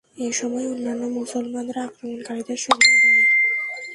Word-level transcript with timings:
এ 0.17 0.27
সময় 0.31 0.65
অন্যান্য 0.67 1.03
মুসলমানরা 1.19 1.79
আক্রমণকারীদের 1.87 2.59
সরিয়ে 2.65 2.97
দেয়। 3.03 3.23